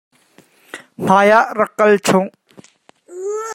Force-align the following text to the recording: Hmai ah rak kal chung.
Hmai 1.03 1.29
ah 1.39 1.47
rak 1.57 1.71
kal 1.77 1.93
chung. 2.05 2.27